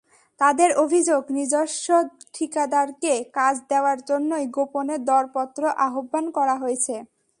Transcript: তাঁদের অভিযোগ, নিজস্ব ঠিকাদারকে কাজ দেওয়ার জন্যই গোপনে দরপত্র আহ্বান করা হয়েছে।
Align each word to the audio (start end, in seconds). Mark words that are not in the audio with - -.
তাঁদের 0.41 0.69
অভিযোগ, 0.77 1.21
নিজস্ব 1.31 1.87
ঠিকাদারকে 2.33 3.13
কাজ 3.33 3.55
দেওয়ার 3.71 3.97
জন্যই 4.09 4.45
গোপনে 4.55 4.95
দরপত্র 5.09 5.61
আহ্বান 5.87 6.25
করা 6.37 6.55
হয়েছে। 6.57 6.95